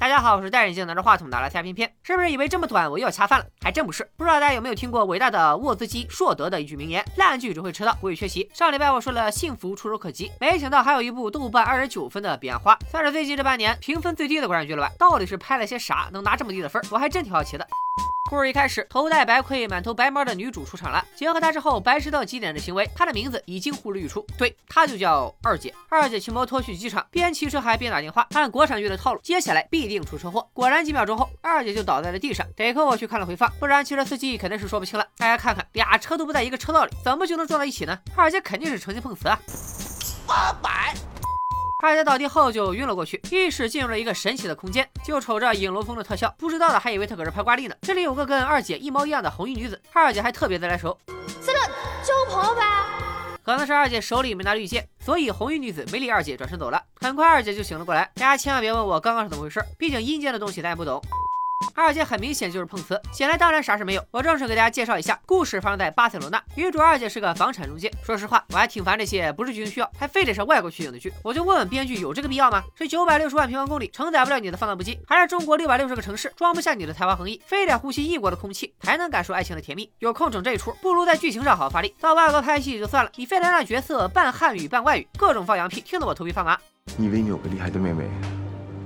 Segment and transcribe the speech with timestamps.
[0.00, 3.44] 大家好，我是戴眼镜拿着话筒的来下片片，是不是以为这么短我又要掐饭了？
[3.60, 4.02] 还真不是。
[4.16, 8.50] 不知道大家有没有听过伟大的沃兹基硕德的一句名言：烂剧只会迟到，不会缺席。
[8.54, 14.90] 上礼拜我说了幸福触手可及，没想到还有一部豆瓣二十九分的《彼岸花》，算是最近这半年评分最低的国产剧了吧？
[14.98, 16.82] 到底是拍了些啥，能拿这么低的分？
[16.90, 17.68] 我还真挺好奇的。
[18.30, 21.04] 故事一开始，头戴白盔、满头白毛的女主出场了。
[21.16, 24.24] 结合她之后白痴到极点的行为，她的名字已经呼之欲出。
[24.38, 25.74] 对，她就叫二姐。
[25.88, 28.28] 二姐骑摩托去机场，边骑车还边打电话。
[28.30, 30.48] 按国产剧的套路，接下来必定出车祸。
[30.52, 32.46] 果然，几秒钟后，二姐就倒在了地上。
[32.54, 35.04] 得亏我去看了回放，不然汽车司机肯定是说不清了。
[35.16, 37.98] 大家看看，俩车都不在一个车道里，怎么就能撞到一起呢？
[38.14, 39.36] 二姐肯定是诚心碰瓷啊！
[40.24, 40.79] 八百。
[41.82, 47.74] 二姐倒地后就晕了过去，意识进入了一个神奇的空间，就瞅着影楼风的特效，不知道的还以为他搁这拍挂历呢。
[47.80, 50.96] 这里有个跟二姐一毛一样的红衣女子，二姐还特别的来熟，
[51.40, 51.58] 这个
[52.04, 52.62] 交朋友呗。
[53.42, 56.82] 可能是二姐手里没拿绿剑，所以红衣女子没理二姐，转身走了。
[57.00, 61.02] 很快二姐就醒了过来，大家千万别问我刚刚是怎么回事，毕竟阴间的东西咱也不懂。
[61.80, 64.04] 二姐很明显就是碰瓷，醒来当然啥事没有。
[64.10, 67.90] 我正式给大家介绍一下，故事发生在巴塞罗那，女主二姐是个房产中介。
[68.02, 71.12] 说实话，我还挺烦这些不是剧情需要，还非得是外国取景的剧。
[71.24, 72.62] 我就问问编剧，有这个必要吗？
[72.76, 77.40] 是九百六十万平方公里承载不了你的放荡不羁，还是中国六百六十个城市装不下你的才华横溢？
[77.46, 79.90] 非得呼吸异国的空气才能感受爱情的甜蜜？
[80.00, 81.94] 有空整这一出，不如在剧情上好好发力。
[82.00, 86.58] 到外国拍戏就算了，你非得让角色半汉语半外语，各种放羊屁，听得我头皮发麻。
[86.96, 88.04] 你以为你有个厉害的妹妹，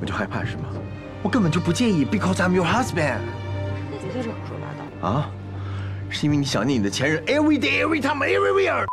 [0.00, 0.68] 我就害怕是吗？
[1.22, 3.18] 我根本就不介意，because I'm your husband。
[3.90, 5.30] 你别在这胡说八道啊！
[6.10, 8.86] 是因为你想念你的前任，every day, every time, everywhere。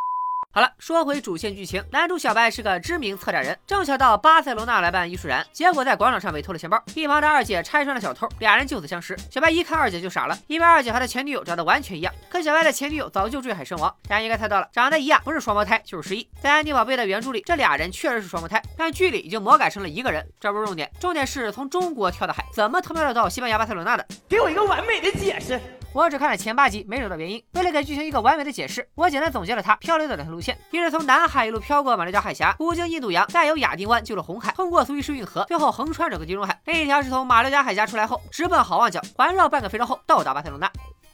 [0.55, 6.81] 好了，说回主线剧情，男主小白是个知名策展人，正巧到巴塞罗那来办艺术展，结果在广场上被偷了钱包。
[6.93, 9.17] 一旁的二姐拆穿了小偷，俩人就此相识。
[9.29, 13.93] 小白一看二姐就傻了，因为二姐和他前女友长得完全一样，可小白的前女友早就坠海身亡。
[14.07, 16.25] 大家应该猜到了，长得一样，不是双胞胎就是失忆。
[16.41, 20.25] 在安妮宝贝的原著里，这俩人确实是双胞胎，但剧里已经魔改成了一个人。
[20.39, 24.07] 这不是重点，重点是从中国跳的海，怎么他妈的到西班牙巴塞罗那的？
[24.29, 25.59] 给我一个完美的解释。
[25.95, 27.41] 我只看了前八集，没找到原因。
[27.53, 36.59] 为了给剧情一个完美的解释，我简单总结了他漂流的两条路线：一是从南海一路飘过马六甲海峡，途经印度洋，再由亚丁湾进入红海，通过苏伊士运河，最后横穿整个地中海。
[36.65, 40.69] 另一条是从马六甲海峡出来后，直奔好望角，环绕半个非洲后到达巴塞罗那。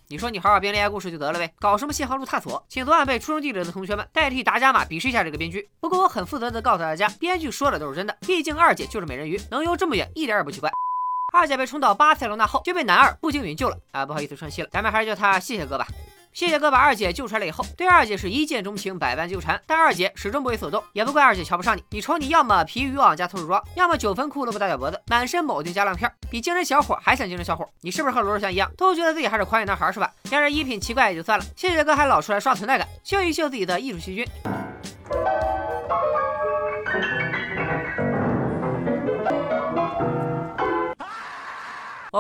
[0.08, 2.66] 你说你好好编恋爱故事就得了呗，搞什么信号路探索？
[2.68, 5.70] 请昨晚被初中地理的同学们代替达伽马鄙视一下这个编剧。
[5.80, 10.72] 不过我很负责的告诉大家，编剧说的都是真的，毕竟二姐就是美人鱼，能游这么远一点也不奇怪。
[11.32, 14.06] 二姐被冲到巴塞罗那后，就被男二步惊云救了啊！
[14.06, 15.88] 不好意思串戏了，咱们还是叫他谢谢哥吧。
[16.34, 20.84] 谢谢哥把二姐救出来了以后，对二姐是一见钟情，百般纠缠，但二姐始终不为所动。
[20.94, 27.68] 也不怪二姐瞧不上你，你瞅你要么皮渔网加透视装，要么九分裤露不大脚脖子，满身铆钉加亮片，比精神小伙还像精神小伙。
[27.82, 30.12] 你是不是和罗志祥一样，都觉得自己还是狂野男孩是吧？
[30.30, 34.26] 要是衣品奇怪也就算了，谢谢哥还老出来刷存在感，秀一秀自己的艺术细菌。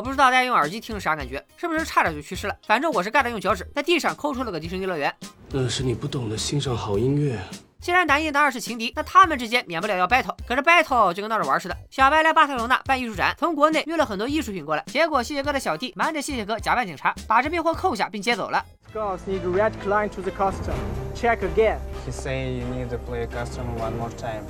[0.01, 2.55] 我不知道大家用耳机听是啥感觉，是不是差点就去世了？
[2.65, 5.15] 反正我是干着用脚趾在地上抠出了个迪士尼乐园。
[5.51, 7.39] 那是你不懂得欣赏好音乐。
[7.79, 10.35] 既然男一男二是情敌，那他们之间免不了要 battle。
[10.47, 11.77] 可是 battle 就跟闹着玩似的。
[11.91, 18.65] 小白来巴塞罗那办艺术展，从国内运了很多艺术品过来，结果谢谢哥的小弟瞒着谢谢哥假扮警察，把这批货扣下并接走了。
[18.95, 20.73] Girls need red line to the costume.
[21.15, 21.77] Check again.
[22.07, 24.41] He say you need to play custom one more time.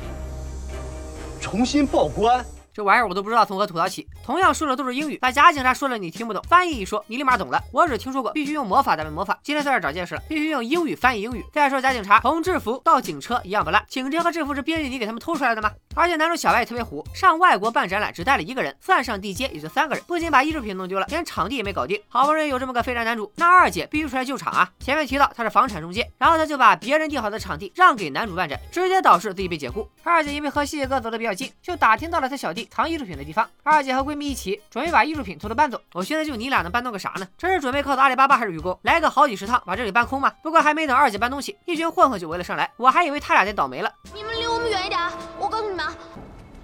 [1.41, 2.45] 重新报关。
[2.73, 4.07] 这玩意儿我都不知道从何吐槽起。
[4.23, 7.61] 同样说的都是英语，把假警察说了你听不懂，翻译一说你立马懂了。
[7.71, 11.45] 我只听说过必须用魔法打败魔法，今天算是长见识了，必须用英语翻译英语。
[11.51, 15.71] 再说假警察从制服到警车一样不烂，警车和制服是编剧你给他们偷出来的吗？
[15.95, 22.01] 而且男主小白也特别虎，上外国办展览只带了一个人，算上地接也就三个人，不仅把艺术品弄丢了，连场地也没搞定。
[22.07, 24.69] 好不容易有这么个废柴男主，那二姐必须出来救场啊！
[24.79, 29.87] 前面提到他是房产中介，然后他就把别人定好的场地让给男主办展，直接导致自己被解雇。
[30.03, 33.47] 二姐因为和谢谢哥走得比较近，就打听到了他小弟藏艺术品的地方。
[33.63, 35.81] 二姐和闺蜜一起准备把艺术品偷偷搬走。
[35.93, 37.27] 我现在就你俩能搬动个啥呢？
[37.37, 38.77] 这是准备靠的阿里巴巴还是愚公？
[38.83, 40.31] 来个好几十趟把这里搬空吗？
[40.43, 42.69] 不过还没等二姐搬东西，一群混混就围了上来。
[42.77, 43.91] 我还以为他俩得倒霉了。
[44.13, 44.99] 你们离我们远一点，
[45.39, 45.85] 我告诉你们。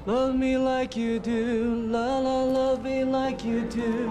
[0.06, 4.10] Love me like you do, la la love me like you do,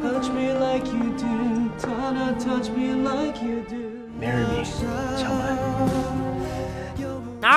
[0.00, 3.98] touch me like you do, touch me like you do.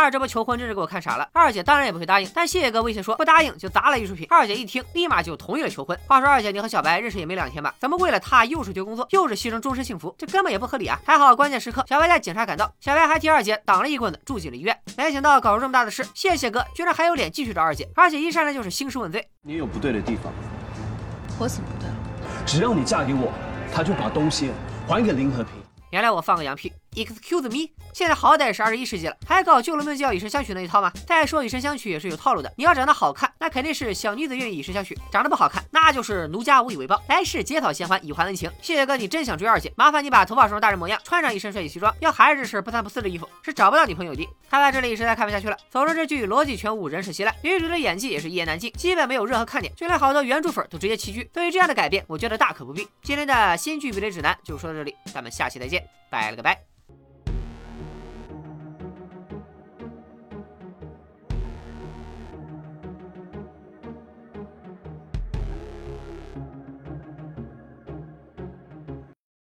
[0.02, 4.26] 男二这波求婚真是给我看傻了，二姐当然也不会答应，但谢谢哥威胁说不答应就砸了艺术品。
[4.32, 5.96] 二姐一听，立马就同意了求婚。
[6.08, 7.76] 话说二姐，你和小白认识也没两天吧？
[7.80, 10.16] 怎么为了他又是丢工作，又是牺牲终身幸福？
[10.18, 11.00] 这根本也不合理啊！
[11.06, 14.76] 还好关键时刻小白带警察赶到，小白还替二姐挡了一棍子，住进了医院。
[14.98, 19.24] 没想到搞出这么大的事，谢谢哥居然还有脸继续找二姐，二姐一上来就是兴师问罪。
[19.44, 20.34] 你有不对的地方，
[21.38, 21.96] 我怎么不对了？
[22.48, 23.32] 只要你嫁给我，
[23.72, 24.50] 他就把东西
[24.88, 25.54] 还给林和平。
[25.92, 30.92] 原来我放个羊屁，Excuse me，现在好歹是二十一世纪了，还搞救了命就要以身相许那一套吗？
[31.08, 38.52] 再说以身相许也是有套路的，你要长得好看，那肯定是小女子愿意以身相许；长得不好看，那就是奴家无以为报，来世结讨贤欢以还恩情。
[38.62, 41.96] 谢谢哥，你真想追二姐，麻烦你把头发梳成大人模样，穿上一身帅气西装。
[42.02, 44.28] 要还是这身不三不四的衣服，是找不到女朋友的。
[44.50, 45.56] 看到这里实在看不下去了。
[45.70, 51.24] 总之这剧逻辑全无，人设稀烂，女主的演技也是一言难尽，基本没有任何看点，就连好多原著粉都直接弃剧。
[51.32, 52.86] 对于这样的改变，我觉得大可不必。
[53.02, 56.62] 今天的新剧避雷指南就说到这里，咱们下期再见，拜了个拜。